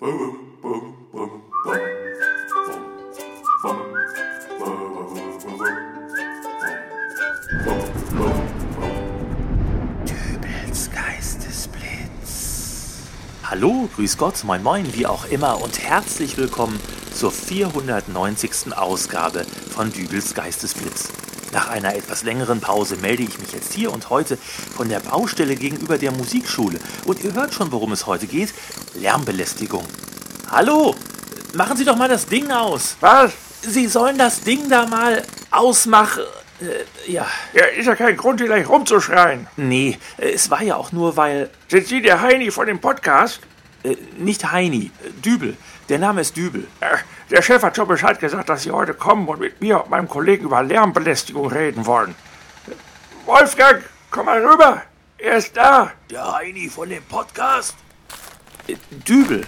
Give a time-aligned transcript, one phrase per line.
[0.00, 0.38] Dübels
[10.92, 13.00] Geistesblitz.
[13.42, 16.78] Hallo, grüß Gott, moin moin, wie auch immer und herzlich willkommen
[17.12, 18.72] zur 490.
[18.76, 21.27] Ausgabe von Dübels Geistesblitz.
[21.52, 24.36] Nach einer etwas längeren Pause melde ich mich jetzt hier und heute
[24.76, 26.78] von der Baustelle gegenüber der Musikschule.
[27.06, 28.52] Und ihr hört schon, worum es heute geht.
[28.94, 29.84] Lärmbelästigung.
[30.50, 30.94] Hallo,
[31.54, 32.96] machen Sie doch mal das Ding aus.
[33.00, 33.32] Was?
[33.62, 36.22] Sie sollen das Ding da mal ausmachen.
[36.60, 39.46] Äh, ja, Ja, ist ja kein Grund, hier gleich rumzuschreien.
[39.56, 41.48] nee, es war ja auch nur, weil...
[41.68, 43.40] Sind Sie der Heini von dem Podcast?
[43.84, 45.56] Äh, nicht Heini, äh, Dübel.
[45.88, 46.66] Der Name ist Dübel.
[46.80, 46.96] Äh,
[47.30, 50.08] der Chef hat schon Bescheid gesagt, dass Sie heute kommen und mit mir und meinem
[50.08, 52.14] Kollegen über Lärmbelästigung reden wollen.
[53.26, 54.82] Wolfgang, komm mal rüber.
[55.18, 55.92] Er ist da.
[56.10, 57.76] Der Heini von dem Podcast?
[58.66, 59.46] Äh, Dübel.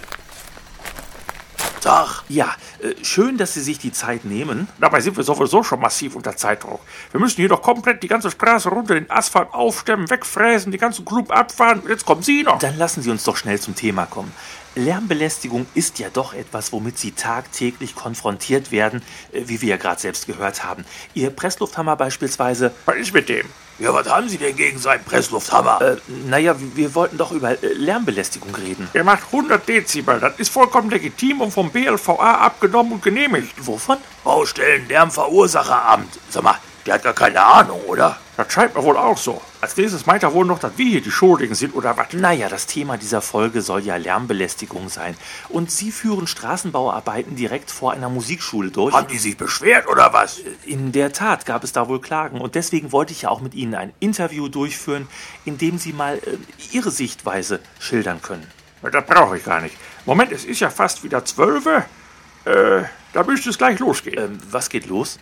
[1.81, 2.23] Tag.
[2.29, 4.67] Ja, äh, schön, dass Sie sich die Zeit nehmen.
[4.79, 6.79] Dabei sind wir sowieso schon massiv unter Zeitdruck.
[7.11, 11.03] Wir müssen hier doch komplett die ganze Straße runter, den Asphalt aufstemmen, wegfräsen, die ganzen
[11.03, 11.83] Club abfahren.
[11.89, 12.59] Jetzt kommen Sie noch.
[12.59, 14.31] Dann lassen Sie uns doch schnell zum Thema kommen.
[14.75, 19.01] Lärmbelästigung ist ja doch etwas, womit Sie tagtäglich konfrontiert werden,
[19.33, 20.85] äh, wie wir ja gerade selbst gehört haben.
[21.13, 22.73] Ihr Presslufthammer beispielsweise.
[22.85, 23.47] Was ist mit dem?
[23.81, 25.81] Ja, was haben Sie denn gegen seinen Presslufthammer?
[25.81, 25.95] Äh,
[26.27, 28.87] naja, wir wollten doch über äh, Lärmbelästigung reden.
[28.93, 30.19] Er macht 100 Dezibel.
[30.19, 33.55] Das ist vollkommen legitim und vom BLVA abgenommen und genehmigt.
[33.65, 33.97] Wovon?
[34.23, 36.19] Baustellen-Lärmverursacheramt.
[36.29, 38.17] Sag mal, der hat gar keine Ahnung, oder?
[38.37, 39.41] Das scheint mir wohl auch so.
[39.59, 42.13] Als nächstes meint er wohl noch, dass wir hier die Schuldigen sind oder was?
[42.13, 45.15] Naja, das Thema dieser Folge soll ja Lärmbelästigung sein.
[45.49, 48.95] Und Sie führen Straßenbauarbeiten direkt vor einer Musikschule durch.
[48.95, 50.41] Haben die sich beschwert oder was?
[50.65, 52.41] In der Tat gab es da wohl Klagen.
[52.41, 55.07] Und deswegen wollte ich ja auch mit Ihnen ein Interview durchführen,
[55.45, 56.37] in dem Sie mal äh,
[56.71, 58.47] Ihre Sichtweise schildern können.
[58.81, 59.75] Das brauche ich gar nicht.
[60.05, 61.67] Moment, es ist ja fast wieder zwölf.
[61.67, 64.17] Äh, da müsste es gleich losgehen.
[64.17, 65.19] Ähm, was geht los?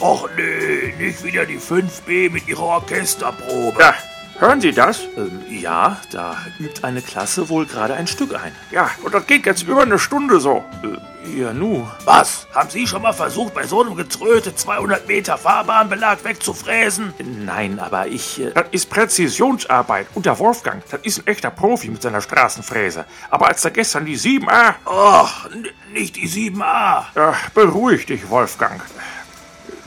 [0.00, 3.80] Och nee, nicht wieder die 5B mit ihrer Orchesterprobe.
[3.80, 3.94] Ja,
[4.38, 5.00] hören Sie das?
[5.16, 8.52] Ähm, ja, da übt eine Klasse wohl gerade ein Stück ein.
[8.70, 10.64] Ja, und das geht jetzt über eine Stunde so.
[10.82, 11.86] Äh, ja, nu.
[12.06, 12.46] Was?
[12.54, 17.12] Haben Sie schon mal versucht, bei so einem Getröte 200 Meter Fahrbahnbelag wegzufräsen?
[17.44, 18.40] Nein, aber ich.
[18.40, 20.06] Äh, Das ist Präzisionsarbeit.
[20.14, 23.04] Und der Wolfgang, das ist ein echter Profi mit seiner Straßenfräse.
[23.28, 24.76] Aber als er gestern die 7a...
[24.86, 25.50] Och,
[25.92, 27.04] nicht die 7a.
[27.14, 28.80] Ja, beruhig dich, Wolfgang.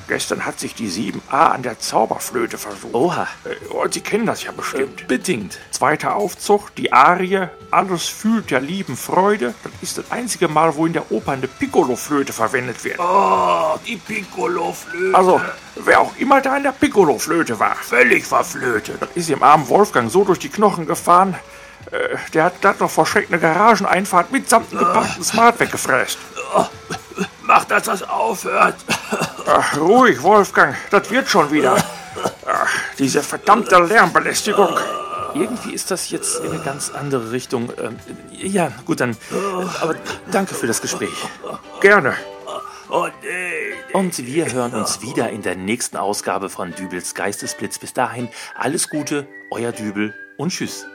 [0.08, 2.94] Gestern hat sich die 7a an der Zauberflöte versucht.
[2.94, 3.28] oha.
[3.46, 5.08] Äh, Und Sie kennen das ja bestimmt.
[5.08, 5.58] Bedingt.
[5.72, 9.54] Zweiter Aufzug, die Arie, alles fühlt der lieben Freude.
[9.64, 13.00] Das ist das einzige Mal, wo in der Oper eine Piccolo-Flöte verwendet wird.
[13.00, 15.18] Oh, die Piccolo-Flöte.
[15.18, 15.42] Also,
[15.76, 19.02] wer auch immer da in der Piccolo-Flöte war, völlig verflötet.
[19.02, 21.36] das ist dem armen Wolfgang so durch die Knochen gefahren.
[21.92, 26.18] Äh, der hat glatt noch vor Schreck eine Garageneinfahrt mitsamt einem gepackten Smart weggefräst.
[27.54, 28.74] Macht, dass das aufhört.
[29.46, 31.76] Ach, ruhig, Wolfgang, das wird schon wieder.
[32.48, 34.76] Ach, diese verdammte Lärmbelästigung.
[35.36, 37.72] Irgendwie ist das jetzt in eine ganz andere Richtung.
[37.80, 38.00] Ähm,
[38.32, 39.16] ja, gut, dann.
[39.82, 39.94] Aber
[40.32, 41.14] danke für das Gespräch.
[41.80, 42.16] Gerne.
[42.90, 43.08] Oh.
[43.94, 47.78] Und wir hören uns wieder in der nächsten Ausgabe von Dübels Geistesblitz.
[47.78, 50.88] Bis dahin, alles Gute, euer Dübel und tschüss.